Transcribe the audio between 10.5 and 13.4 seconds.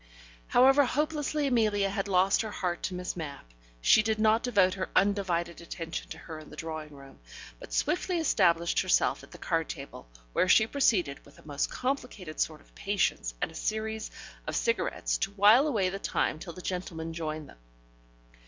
proceeded, with a most complicated sort of Patience